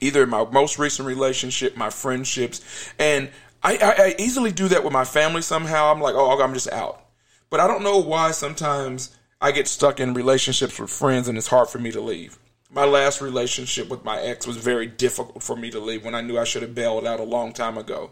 Either 0.00 0.22
in 0.22 0.30
my 0.30 0.44
most 0.44 0.78
recent 0.78 1.06
relationship, 1.06 1.76
my 1.76 1.90
friendships, 1.90 2.60
and 2.98 3.30
I, 3.62 3.76
I, 3.76 4.04
I 4.04 4.14
easily 4.18 4.52
do 4.52 4.68
that 4.68 4.84
with 4.84 4.92
my 4.92 5.04
family 5.04 5.42
somehow. 5.42 5.90
I'm 5.90 6.00
like, 6.00 6.14
oh, 6.14 6.40
I'm 6.40 6.54
just 6.54 6.70
out. 6.70 7.04
But 7.50 7.60
I 7.60 7.66
don't 7.66 7.82
know 7.82 7.98
why 7.98 8.30
sometimes 8.30 9.16
I 9.46 9.52
get 9.52 9.68
stuck 9.68 10.00
in 10.00 10.12
relationships 10.12 10.76
with 10.80 10.90
friends 10.90 11.28
and 11.28 11.38
it's 11.38 11.46
hard 11.46 11.68
for 11.68 11.78
me 11.78 11.92
to 11.92 12.00
leave. 12.00 12.36
My 12.68 12.84
last 12.84 13.20
relationship 13.20 13.88
with 13.88 14.04
my 14.04 14.20
ex 14.20 14.44
was 14.44 14.56
very 14.56 14.88
difficult 14.88 15.40
for 15.40 15.54
me 15.54 15.70
to 15.70 15.78
leave 15.78 16.04
when 16.04 16.16
I 16.16 16.20
knew 16.20 16.36
I 16.36 16.42
should 16.42 16.62
have 16.62 16.74
bailed 16.74 17.06
out 17.06 17.20
a 17.20 17.22
long 17.22 17.52
time 17.52 17.78
ago 17.78 18.10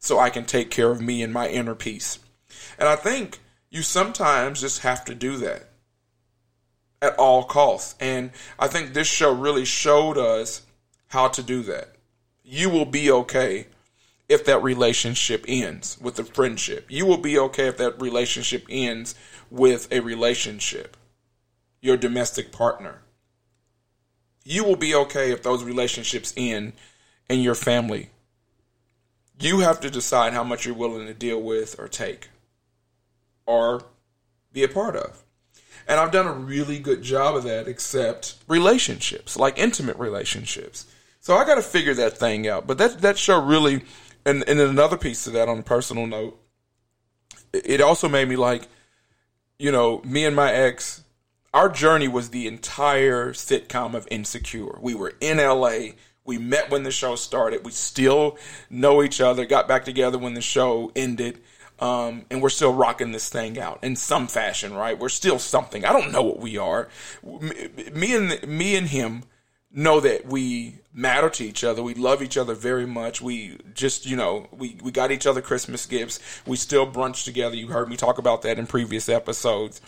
so 0.00 0.18
I 0.18 0.28
can 0.28 0.44
take 0.44 0.72
care 0.72 0.90
of 0.90 1.00
me 1.00 1.22
and 1.22 1.32
my 1.32 1.48
inner 1.48 1.76
peace. 1.76 2.18
And 2.80 2.88
I 2.88 2.96
think 2.96 3.38
you 3.70 3.82
sometimes 3.82 4.60
just 4.60 4.80
have 4.80 5.04
to 5.04 5.14
do 5.14 5.36
that 5.36 5.68
at 7.00 7.16
all 7.16 7.44
costs. 7.44 7.94
And 8.00 8.32
I 8.58 8.66
think 8.66 8.92
this 8.92 9.06
show 9.06 9.32
really 9.32 9.64
showed 9.64 10.18
us 10.18 10.62
how 11.06 11.28
to 11.28 11.44
do 11.44 11.62
that. 11.62 11.94
You 12.42 12.68
will 12.68 12.86
be 12.86 13.08
okay 13.08 13.68
if 14.28 14.44
that 14.46 14.64
relationship 14.64 15.44
ends 15.46 15.96
with 16.00 16.18
a 16.18 16.24
friendship. 16.24 16.86
You 16.88 17.06
will 17.06 17.18
be 17.18 17.38
okay 17.38 17.68
if 17.68 17.76
that 17.76 18.02
relationship 18.02 18.66
ends 18.68 19.14
with 19.52 19.92
a 19.92 20.00
relationship, 20.00 20.96
your 21.80 21.96
domestic 21.96 22.50
partner. 22.50 23.02
You 24.44 24.64
will 24.64 24.76
be 24.76 24.94
okay 24.94 25.30
if 25.30 25.42
those 25.42 25.62
relationships 25.62 26.34
end 26.36 26.72
in 27.28 27.40
your 27.40 27.54
family 27.54 28.10
you 29.42 29.60
have 29.60 29.80
to 29.80 29.90
decide 29.90 30.32
how 30.32 30.44
much 30.44 30.64
you're 30.64 30.74
willing 30.74 31.06
to 31.06 31.14
deal 31.14 31.40
with 31.40 31.78
or 31.78 31.88
take 31.88 32.28
or 33.46 33.84
be 34.52 34.62
a 34.62 34.68
part 34.68 34.96
of. 34.96 35.24
And 35.88 35.98
I've 35.98 36.12
done 36.12 36.26
a 36.26 36.32
really 36.32 36.78
good 36.78 37.02
job 37.02 37.34
of 37.34 37.42
that, 37.44 37.66
except 37.66 38.36
relationships, 38.46 39.36
like 39.36 39.58
intimate 39.58 39.96
relationships. 39.96 40.86
So 41.20 41.36
I 41.36 41.44
got 41.44 41.56
to 41.56 41.62
figure 41.62 41.94
that 41.94 42.18
thing 42.18 42.46
out. 42.46 42.66
But 42.66 42.78
that 42.78 43.00
that 43.00 43.18
show 43.18 43.42
really, 43.42 43.82
and 44.24 44.44
and 44.48 44.60
another 44.60 44.96
piece 44.96 45.26
of 45.26 45.32
that 45.32 45.48
on 45.48 45.58
a 45.58 45.62
personal 45.62 46.06
note, 46.06 46.40
it 47.52 47.80
also 47.80 48.08
made 48.08 48.28
me 48.28 48.36
like, 48.36 48.68
you 49.62 49.70
know, 49.70 50.02
me 50.04 50.24
and 50.24 50.34
my 50.34 50.52
ex, 50.52 51.04
our 51.54 51.68
journey 51.68 52.08
was 52.08 52.30
the 52.30 52.48
entire 52.48 53.32
sitcom 53.32 53.94
of 53.94 54.08
Insecure. 54.10 54.76
We 54.80 54.96
were 54.96 55.14
in 55.20 55.36
LA. 55.36 55.92
We 56.24 56.36
met 56.36 56.68
when 56.68 56.82
the 56.82 56.90
show 56.90 57.14
started. 57.14 57.64
We 57.64 57.70
still 57.70 58.38
know 58.68 59.04
each 59.04 59.20
other. 59.20 59.46
Got 59.46 59.68
back 59.68 59.84
together 59.84 60.18
when 60.18 60.34
the 60.34 60.40
show 60.40 60.90
ended. 60.96 61.38
Um, 61.78 62.26
and 62.28 62.42
we're 62.42 62.48
still 62.48 62.74
rocking 62.74 63.12
this 63.12 63.28
thing 63.28 63.56
out 63.56 63.78
in 63.84 63.94
some 63.94 64.26
fashion, 64.26 64.74
right? 64.74 64.98
We're 64.98 65.08
still 65.08 65.38
something. 65.38 65.84
I 65.84 65.92
don't 65.92 66.10
know 66.10 66.24
what 66.24 66.40
we 66.40 66.58
are. 66.58 66.88
Me 67.22 68.16
and 68.16 68.44
me 68.48 68.74
and 68.74 68.88
him 68.88 69.22
know 69.72 70.00
that 70.00 70.26
we 70.26 70.78
matter 70.92 71.30
to 71.30 71.44
each 71.44 71.64
other. 71.64 71.82
We 71.82 71.94
love 71.94 72.22
each 72.22 72.36
other 72.36 72.54
very 72.54 72.86
much. 72.86 73.22
We 73.22 73.58
just, 73.74 74.06
you 74.06 74.16
know, 74.16 74.46
we, 74.52 74.78
we 74.82 74.90
got 74.90 75.10
each 75.10 75.26
other 75.26 75.40
Christmas 75.40 75.86
gifts. 75.86 76.20
We 76.46 76.56
still 76.56 76.90
brunch 76.90 77.24
together. 77.24 77.56
You 77.56 77.68
heard 77.68 77.88
me 77.88 77.96
talk 77.96 78.18
about 78.18 78.42
that 78.42 78.58
in 78.58 78.66
previous 78.66 79.08
episodes. 79.08 79.80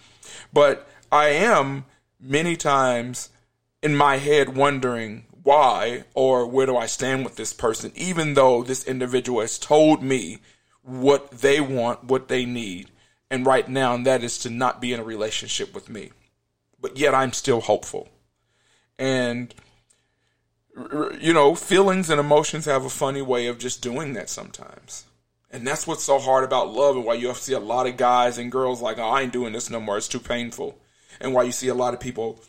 But 0.53 0.89
I 1.13 1.29
am 1.29 1.85
many 2.21 2.57
times 2.57 3.29
in 3.83 3.95
my 3.95 4.17
head 4.17 4.57
wondering 4.57 5.27
why 5.43 6.05
or 6.15 6.47
where 6.47 6.67
do 6.67 6.77
I 6.77 6.87
stand 6.87 7.25
with 7.25 7.37
this 7.37 7.53
person, 7.53 7.93
even 7.95 8.33
though 8.35 8.63
this 8.63 8.85
individual 8.85 9.43
has 9.43 9.59
told 9.59 10.03
me 10.03 10.39
what 10.83 11.31
they 11.31 11.61
want, 11.61 12.05
what 12.05 12.29
they 12.29 12.47
need. 12.47 12.91
And 13.31 13.45
right 13.45 13.69
now, 13.69 13.95
and 13.95 14.07
that 14.07 14.25
is 14.25 14.39
to 14.39 14.51
not 14.51 14.81
be 14.81 14.93
in 14.93 15.01
a 15.01 15.05
relationship 15.05 15.75
with 15.75 15.91
me. 15.91 16.13
But 16.81 16.97
yet 16.97 17.15
I'm 17.15 17.33
still 17.33 17.61
hopeful. 17.61 18.09
And, 18.99 19.55
you 21.21 21.33
know, 21.33 21.55
feelings 21.55 22.11
and 22.11 22.21
emotions 22.21 22.65
have 22.65 22.85
a 22.85 22.91
funny 22.91 23.23
way 23.23 23.47
of 23.47 23.59
just 23.59 23.83
doing 23.83 24.15
that 24.15 24.29
sometimes. 24.29 25.05
And 25.51 25.67
that's 25.67 25.87
what's 25.87 26.03
so 26.03 26.19
hard 26.19 26.43
about 26.43 26.73
love 26.73 26.97
and 26.97 27.05
why 27.05 27.15
you 27.15 27.33
see 27.35 27.53
a 27.53 27.61
lot 27.61 27.87
of 27.87 27.97
guys 27.97 28.39
and 28.39 28.51
girls 28.51 28.83
like, 28.83 28.99
oh, 28.99 29.09
I 29.09 29.23
ain't 29.23 29.33
doing 29.33 29.53
this 29.53 29.71
no 29.71 29.81
more. 29.81 29.97
It's 29.97 30.09
too 30.09 30.19
painful. 30.19 30.77
And 31.21 31.33
why 31.33 31.45
you 31.45 31.53
see 31.53 31.69
a 31.69 31.75
lot 31.75 31.95
of 31.95 32.01
people 32.01 32.41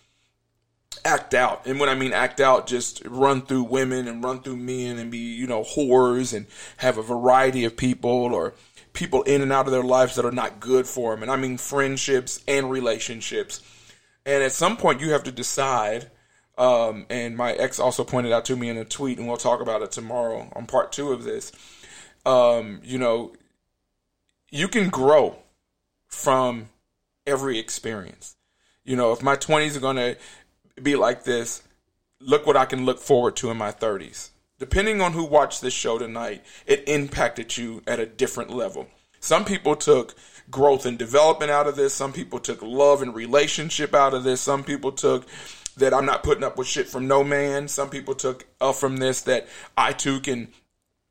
act 1.04 1.36
out. 1.36 1.68
And 1.68 1.80
when 1.80 1.88
I 1.88 1.94
mean 1.94 2.14
act 2.14 2.42
out, 2.42 2.66
just 2.66 3.04
run 3.06 3.44
through 3.44 3.64
women 3.64 4.08
and 4.08 4.24
run 4.24 4.42
through 4.42 4.58
men 4.58 4.98
and 4.98 5.12
be, 5.12 5.20
you 5.20 5.46
know, 5.46 5.64
whores 5.64 6.36
and 6.36 6.48
have 6.78 6.98
a 6.98 7.04
variety 7.04 7.64
of 7.64 7.78
people 7.78 8.34
or 8.34 8.56
people 8.94 9.22
in 9.24 9.42
and 9.42 9.54
out 9.54 9.68
of 9.68 9.72
their 9.72 9.84
lives 9.84 10.16
that 10.16 10.26
are 10.26 10.32
not 10.32 10.60
good 10.60 10.88
for 10.88 11.14
them. 11.14 11.22
And 11.22 11.32
I 11.32 11.36
mean 11.36 11.58
friendships 11.58 12.44
and 12.48 12.72
relationships. 12.72 13.62
And 14.26 14.42
at 14.42 14.52
some 14.52 14.78
point, 14.78 15.02
you 15.02 15.12
have 15.12 15.24
to 15.26 15.32
decide. 15.32 16.10
Um, 16.58 17.06
and 17.10 17.36
my 17.36 17.54
ex 17.54 17.80
also 17.80 18.04
pointed 18.04 18.32
out 18.32 18.46
to 18.46 18.56
me 18.56 18.70
in 18.70 18.78
a 18.78 18.86
tweet, 18.86 19.18
and 19.18 19.28
we'll 19.28 19.38
talk 19.38 19.62
about 19.62 19.82
it 19.82 19.92
tomorrow 19.92 20.50
on 20.56 20.66
part 20.66 20.92
two 20.92 21.12
of 21.12 21.24
this. 21.24 21.52
Um, 22.26 22.80
you 22.84 22.98
know, 22.98 23.34
you 24.50 24.68
can 24.68 24.90
grow 24.90 25.38
from 26.08 26.70
every 27.28 27.60
experience. 27.60 28.36
You 28.84 28.96
know, 28.96 29.12
if 29.12 29.22
my 29.22 29.36
20s 29.36 29.76
are 29.76 29.82
going 29.82 29.98
to 29.98 30.18
be 30.82 30.96
like 30.96 31.24
this, 31.24 31.64
look 32.20 32.46
what 32.46 32.58
I 32.58 32.66
can 32.66 32.86
look 32.86 33.00
forward 33.00 33.36
to 33.38 33.52
in 33.52 33.58
my 33.58 33.72
30s. 33.72 34.30
Depending 34.58 35.02
on 35.02 35.12
who 35.12 35.26
watched 35.26 35.62
this 35.62 35.74
show 35.74 35.98
tonight, 35.98 36.44
it 36.66 36.88
impacted 36.88 37.58
you 37.58 37.82
at 37.86 38.00
a 38.00 38.06
different 38.06 38.52
level. 38.52 38.88
Some 39.20 39.44
people 39.44 39.76
took 39.76 40.16
growth 40.50 40.86
and 40.86 40.98
development 40.98 41.52
out 41.52 41.68
of 41.68 41.76
this. 41.76 41.94
Some 41.94 42.14
people 42.14 42.40
took 42.40 42.62
love 42.62 43.02
and 43.02 43.14
relationship 43.14 43.94
out 43.94 44.14
of 44.14 44.24
this. 44.24 44.40
Some 44.40 44.64
people 44.64 44.92
took 44.92 45.26
that 45.78 45.94
I'm 45.94 46.06
not 46.06 46.24
putting 46.24 46.44
up 46.44 46.58
with 46.58 46.68
shit 46.68 46.88
from 46.88 47.08
no 47.08 47.24
man. 47.24 47.68
Some 47.68 47.90
people 47.90 48.16
took 48.16 48.46
uh, 48.62 48.72
from 48.72 48.98
this 48.98 49.22
that 49.24 49.48
I 49.78 49.92
too 49.92 50.20
can 50.20 50.50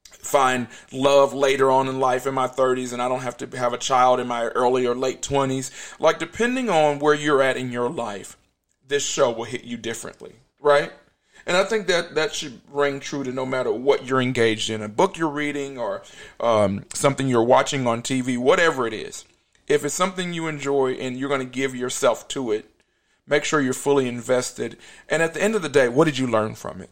find 0.02 0.68
love 0.90 1.35
later 1.35 1.71
on 1.71 1.88
in 1.88 2.00
life 2.00 2.26
in 2.26 2.35
my 2.35 2.49
30s 2.49 2.92
and 2.92 3.02
I 3.02 3.09
don't 3.09 3.21
have 3.21 3.37
to 3.38 3.59
have 3.59 3.73
a 3.73 3.78
child 3.78 4.21
in 4.21 4.26
my 4.26 4.44
early 4.49 4.87
or 4.87 4.94
late 4.94 5.23
20s. 5.23 5.71
Like, 6.00 6.18
depending 6.18 6.71
on 6.71 6.99
where 6.99 7.14
you're 7.14 7.42
at 7.42 7.56
in 7.56 7.71
your 7.71 7.90
life, 7.90 8.37
this 8.87 9.04
show 9.04 9.30
will 9.30 9.44
hit 9.44 9.64
you 9.64 9.76
differently, 9.76 10.35
right? 10.61 10.92
And 11.47 11.56
I 11.56 11.64
think 11.64 11.87
that 11.88 12.14
that 12.14 12.35
should 12.35 12.61
ring 12.71 13.00
true 13.00 13.23
to 13.25 13.33
no 13.33 13.44
matter 13.44 13.71
what 13.71 14.06
you're 14.06 14.21
engaged 14.21 14.71
in 14.71 14.83
a 14.83 14.88
book 14.88 15.18
you're 15.18 15.28
reading 15.28 15.78
or 15.78 16.02
um, 16.40 16.87
something 16.94 17.28
you're 17.28 17.42
watching 17.44 17.87
on 17.87 18.02
TV, 18.02 18.38
whatever 18.38 18.87
it 18.87 18.94
is. 18.94 19.25
If 19.66 19.85
it's 19.85 19.94
something 19.94 20.33
you 20.33 20.47
enjoy 20.47 20.92
and 20.92 21.16
you're 21.16 21.28
going 21.28 21.40
to 21.40 21.47
give 21.47 21.75
yourself 21.75 22.28
to 22.28 22.52
it, 22.52 22.71
make 23.26 23.44
sure 23.44 23.60
you're 23.60 23.72
fully 23.72 24.08
invested. 24.08 24.76
And 25.08 25.22
at 25.22 25.34
the 25.34 25.42
end 25.42 25.54
of 25.54 25.62
the 25.62 25.68
day, 25.68 25.88
what 25.88 26.04
did 26.04 26.18
you 26.18 26.26
learn 26.26 26.54
from 26.54 26.80
it? 26.80 26.90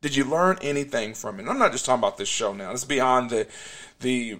Did 0.00 0.16
you 0.16 0.24
learn 0.24 0.58
anything 0.60 1.14
from 1.14 1.38
it? 1.38 1.46
I'm 1.46 1.58
not 1.58 1.70
just 1.70 1.86
talking 1.86 2.00
about 2.00 2.18
this 2.18 2.28
show 2.28 2.52
now. 2.52 2.72
It's 2.72 2.84
beyond 2.84 3.30
the 3.30 3.46
the 4.00 4.36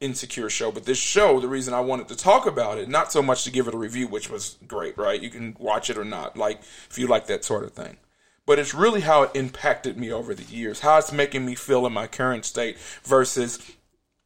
insecure 0.00 0.50
show, 0.50 0.72
but 0.72 0.84
this 0.84 0.98
show, 0.98 1.38
the 1.38 1.46
reason 1.46 1.72
I 1.72 1.78
wanted 1.78 2.08
to 2.08 2.16
talk 2.16 2.44
about 2.44 2.76
it, 2.76 2.88
not 2.88 3.12
so 3.12 3.22
much 3.22 3.44
to 3.44 3.52
give 3.52 3.68
it 3.68 3.74
a 3.74 3.78
review, 3.78 4.08
which 4.08 4.28
was 4.28 4.58
great, 4.66 4.98
right? 4.98 5.22
You 5.22 5.30
can 5.30 5.56
watch 5.60 5.90
it 5.90 5.96
or 5.96 6.04
not, 6.04 6.36
like 6.36 6.60
if 6.90 6.98
you 6.98 7.06
like 7.06 7.28
that 7.28 7.44
sort 7.44 7.62
of 7.62 7.70
thing. 7.70 7.98
But 8.46 8.58
it's 8.58 8.74
really 8.74 9.02
how 9.02 9.22
it 9.22 9.30
impacted 9.34 9.96
me 9.96 10.10
over 10.12 10.34
the 10.34 10.42
years, 10.42 10.80
how 10.80 10.98
it's 10.98 11.12
making 11.12 11.46
me 11.46 11.54
feel 11.54 11.86
in 11.86 11.92
my 11.92 12.08
current 12.08 12.44
state 12.44 12.78
versus 13.04 13.60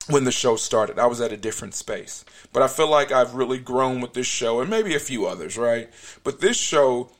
when 0.09 0.25
the 0.25 0.33
show 0.33 0.57
started. 0.57 0.99
I 0.99 1.07
was 1.07 1.21
at 1.21 1.33
a 1.33 1.37
different 1.37 1.75
space. 1.75 2.25
But 2.53 2.63
I 2.63 2.69
feel 2.69 2.89
like 2.89 3.11
I've 3.11 3.35
really 3.35 3.59
grown 3.59 4.01
with 4.01 4.15
this 4.15 4.27
show 4.27 4.61
and 4.61 4.71
maybe 4.71 4.95
a 4.95 5.01
few 5.01 5.27
others, 5.27 5.57
right? 5.57 5.91
But 6.23 6.41
this 6.41 6.57
show 6.57 7.11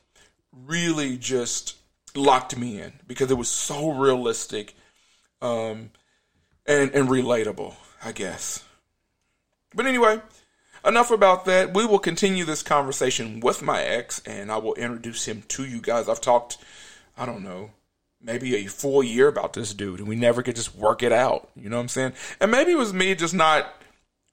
really 0.53 1.17
just 1.17 1.77
locked 2.15 2.57
me 2.57 2.81
in 2.81 2.93
because 3.07 3.31
it 3.31 3.39
was 3.39 3.49
so 3.49 3.91
realistic 3.91 4.75
um, 5.43 5.91
and, 6.67 6.91
and 6.93 7.09
relatable, 7.09 7.75
I 8.05 8.13
guess. 8.13 8.65
But 9.75 9.87
anyway, 9.87 10.21
enough 10.85 11.11
about 11.11 11.45
that. 11.47 11.75
We 11.75 11.87
will 11.87 11.99
continue 11.99 12.45
this 12.45 12.63
conversation 12.63 13.41
with 13.41 13.63
my 13.63 13.83
ex, 13.83 14.21
and 14.21 14.53
I 14.53 14.59
will 14.59 14.75
introduce 14.75 15.27
him 15.27 15.43
to 15.49 15.65
you 15.65 15.81
guys. 15.81 16.09
I've 16.09 16.21
talked, 16.21 16.59
I 17.17 17.27
don't 17.27 17.43
know, 17.43 17.71
maybe 18.25 18.57
a 18.57 18.67
full 18.67 19.03
year 19.03 19.29
about 19.29 19.53
this 19.53 19.75
dude, 19.75 20.01
and 20.01 20.09
we 20.09 20.17
never 20.17 20.43
could 20.43 20.57
just 20.57 20.75
work 20.75 21.03
it 21.03 21.13
out. 21.13 21.51
You 21.55 21.69
know 21.69 21.77
what 21.77 21.83
I'm 21.83 21.89
saying? 21.89 22.13
And 22.41 22.51
maybe 22.51 22.73
it 22.73 22.79
was 22.79 22.93
me 22.93 23.15
just 23.15 23.35
not 23.35 23.73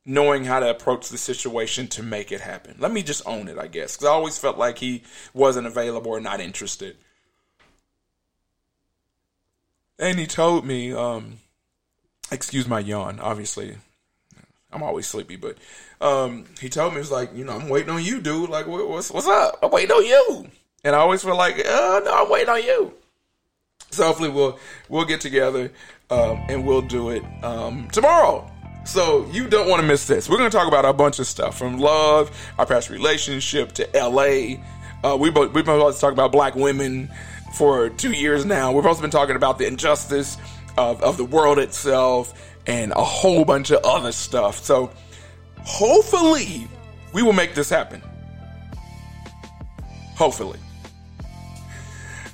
knowing 0.05 0.45
how 0.45 0.59
to 0.59 0.69
approach 0.69 1.09
the 1.09 1.17
situation 1.17 1.87
to 1.87 2.01
make 2.01 2.31
it 2.31 2.41
happen. 2.41 2.75
Let 2.79 2.91
me 2.91 3.03
just 3.03 3.21
own 3.27 3.47
it, 3.47 3.59
I 3.59 3.67
guess, 3.67 3.95
because 3.95 4.07
I 4.07 4.11
always 4.11 4.37
felt 4.37 4.57
like 4.57 4.79
he 4.79 5.03
wasn't 5.33 5.67
available 5.67 6.11
or 6.11 6.19
not 6.19 6.39
interested. 6.39 6.95
And 9.99 10.17
he 10.17 10.25
told 10.25 10.65
me, 10.65 10.93
um, 10.93 11.37
excuse 12.31 12.67
my 12.67 12.79
yawn, 12.79 13.19
obviously. 13.19 13.75
I'm 14.73 14.81
always 14.81 15.05
sleepy, 15.05 15.35
but 15.35 15.57
um, 15.99 16.45
he 16.59 16.69
told 16.69 16.93
me, 16.93 17.01
it's 17.01 17.11
like, 17.11 17.35
you 17.35 17.43
know, 17.43 17.51
I'm 17.51 17.69
waiting 17.69 17.89
on 17.89 18.03
you, 18.03 18.21
dude. 18.21 18.49
Like, 18.49 18.67
what's, 18.67 19.11
what's 19.11 19.27
up? 19.27 19.59
I'm 19.61 19.69
waiting 19.69 19.91
on 19.91 20.05
you. 20.05 20.47
And 20.83 20.95
I 20.95 20.99
always 20.99 21.21
feel 21.21 21.35
like, 21.35 21.61
oh, 21.63 22.01
no, 22.03 22.23
I'm 22.23 22.31
waiting 22.31 22.49
on 22.49 22.63
you. 22.63 22.93
So 23.95 24.05
hopefully 24.05 24.29
we'll 24.29 24.57
we'll 24.87 25.03
get 25.03 25.19
together 25.19 25.69
um, 26.09 26.45
and 26.47 26.65
we'll 26.65 26.81
do 26.81 27.09
it 27.09 27.23
um, 27.43 27.89
tomorrow. 27.89 28.49
So 28.85 29.27
you 29.31 29.49
don't 29.49 29.69
want 29.69 29.81
to 29.81 29.87
miss 29.87 30.07
this. 30.07 30.29
We're 30.29 30.37
going 30.37 30.49
to 30.49 30.57
talk 30.57 30.67
about 30.67 30.85
a 30.85 30.93
bunch 30.93 31.19
of 31.19 31.27
stuff 31.27 31.57
from 31.57 31.77
love, 31.77 32.31
our 32.57 32.65
past 32.65 32.89
relationship 32.89 33.73
to 33.73 33.89
LA. 33.93 34.63
Uh, 35.03 35.17
we 35.17 35.29
both 35.29 35.53
we've 35.53 35.65
been 35.65 35.75
about 35.75 35.93
to 35.93 35.99
talk 35.99 36.13
about 36.13 36.31
black 36.31 36.55
women 36.55 37.11
for 37.53 37.89
two 37.89 38.13
years 38.13 38.45
now. 38.45 38.71
We've 38.71 38.85
also 38.85 39.01
been 39.01 39.11
talking 39.11 39.35
about 39.35 39.57
the 39.57 39.67
injustice 39.67 40.37
of, 40.77 41.03
of 41.03 41.17
the 41.17 41.25
world 41.25 41.59
itself 41.59 42.33
and 42.65 42.91
a 42.93 43.03
whole 43.03 43.43
bunch 43.43 43.71
of 43.71 43.83
other 43.83 44.13
stuff. 44.13 44.63
So 44.63 44.91
hopefully 45.59 46.67
we 47.13 47.23
will 47.23 47.33
make 47.33 47.55
this 47.55 47.69
happen. 47.69 48.01
Hopefully. 50.15 50.59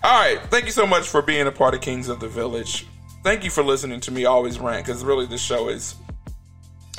All 0.04 0.20
right. 0.20 0.40
Thank 0.50 0.66
you 0.66 0.72
so 0.72 0.86
much 0.86 1.08
for 1.08 1.22
being 1.22 1.48
a 1.48 1.52
part 1.52 1.74
of 1.74 1.82
Kings 1.82 2.08
of 2.10 2.20
the 2.20 2.28
Village. 2.28 2.86
Thank 3.24 3.44
you 3.44 3.50
for 3.50 3.64
listening 3.64 4.00
to 4.02 4.12
me 4.12 4.26
always 4.26 4.60
rant 4.60 4.86
because 4.86 5.04
really 5.04 5.26
this 5.26 5.42
show 5.42 5.70
is 5.70 5.96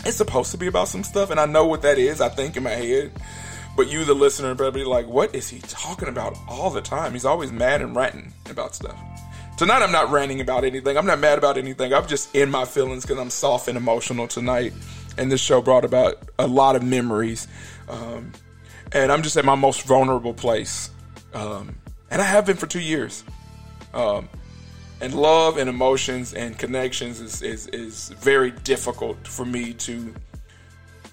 it's 0.05 0.17
supposed 0.17 0.51
to 0.53 0.59
be 0.59 0.67
about 0.67 0.89
some 0.89 1.05
stuff, 1.05 1.31
and 1.31 1.41
I 1.41 1.47
know 1.47 1.67
what 1.67 1.83
that 1.83 1.99
is. 1.99 2.21
I 2.21 2.29
think 2.29 2.57
in 2.57 2.63
my 2.63 2.71
head, 2.71 3.13
but 3.77 3.89
you, 3.89 4.05
the 4.05 4.15
listener, 4.15 4.55
probably 4.55 4.85
like, 4.85 5.07
what 5.07 5.35
is 5.35 5.49
he 5.49 5.61
talking 5.61 6.09
about 6.09 6.37
all 6.49 6.71
the 6.71 6.81
time? 6.81 7.13
He's 7.13 7.25
always 7.25 7.53
mad 7.53 7.83
and 7.83 7.95
ranting 7.95 8.33
about 8.51 8.75
stuff. 8.75 8.97
Tonight, 9.57 9.83
I'm 9.83 9.93
not 9.93 10.11
ranting 10.11 10.41
about 10.41 10.65
anything. 10.65 10.97
I'm 10.97 11.07
not 11.07 11.19
mad 11.19 11.39
about 11.39 11.59
anything. 11.59 11.93
I'm 11.93 12.07
just 12.07 12.35
in 12.35 12.51
my 12.51 12.65
feelings 12.65 13.05
because 13.05 13.19
I'm 13.19 13.31
soft 13.31 13.69
and 13.69 13.77
emotional 13.77 14.29
tonight, 14.29 14.73
and 15.17 15.33
this 15.33 15.41
show 15.41 15.61
brought 15.61 15.85
about 15.85 16.29
a 16.39 16.47
lot 16.47 16.77
of 16.77 16.83
memories. 16.83 17.49
Um, 17.89 18.33
and 18.93 19.11
I'm 19.11 19.23
just 19.23 19.37
at 19.37 19.45
my 19.45 19.57
most 19.57 19.83
vulnerable 19.83 20.33
place, 20.33 20.91
um, 21.35 21.77
and 22.11 22.21
I 22.23 22.25
have 22.25 22.47
been 22.47 22.57
for 22.57 22.67
two 22.67 22.81
years. 22.81 23.25
Um, 23.95 24.29
and 25.01 25.15
love 25.15 25.59
and 25.59 25.69
emotions 25.69 26.35
and 26.35 26.59
connections 26.59 27.21
is, 27.21 27.43
is, 27.43 27.67
is 27.69 28.09
very 28.11 28.51
difficult 28.51 29.27
for 29.27 29.45
me 29.45 29.73
to 29.75 30.15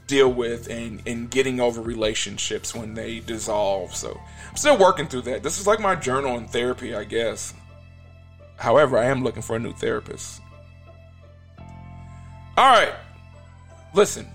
deal 0.07 0.31
with 0.31 0.69
and, 0.69 1.01
and 1.05 1.29
getting 1.29 1.59
over 1.59 1.81
relationships 1.81 2.75
when 2.75 2.93
they 2.93 3.19
dissolve. 3.19 3.95
So 3.95 4.19
I'm 4.49 4.55
still 4.55 4.77
working 4.77 5.07
through 5.07 5.23
that. 5.23 5.43
This 5.43 5.59
is 5.59 5.67
like 5.67 5.79
my 5.79 5.95
journal 5.95 6.37
and 6.37 6.49
therapy, 6.49 6.95
I 6.95 7.03
guess. 7.03 7.53
However, 8.57 8.97
I 8.97 9.05
am 9.05 9.23
looking 9.23 9.41
for 9.41 9.55
a 9.55 9.59
new 9.59 9.73
therapist. 9.73 10.41
All 12.57 12.71
right. 12.71 12.93
Listen. 13.93 14.27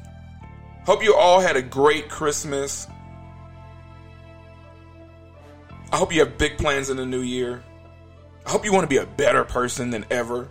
Hope 0.84 1.02
you 1.02 1.14
all 1.14 1.40
had 1.40 1.56
a 1.56 1.62
great 1.62 2.08
Christmas. 2.08 2.86
I 5.92 5.96
hope 5.96 6.12
you 6.12 6.20
have 6.20 6.38
big 6.38 6.56
plans 6.56 6.88
in 6.88 6.96
the 6.96 7.06
new 7.06 7.20
year. 7.20 7.62
I 8.46 8.50
hope 8.50 8.64
you 8.64 8.72
want 8.72 8.84
to 8.84 8.88
be 8.88 8.98
a 8.98 9.06
better 9.06 9.44
person 9.44 9.90
than 9.90 10.04
ever. 10.10 10.48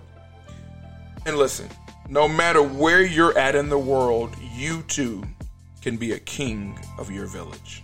And 1.26 1.38
listen, 1.38 1.70
no 2.10 2.28
matter 2.28 2.62
where 2.62 3.02
you're 3.02 3.38
at 3.38 3.56
in 3.56 3.70
the 3.70 3.80
world, 3.80 4.36
you 4.54 4.82
too 4.84 5.24
can 5.82 5.98
be 5.98 6.12
a 6.12 6.20
king 6.20 6.78
of 6.98 7.10
your 7.10 7.26
village. 7.26 7.84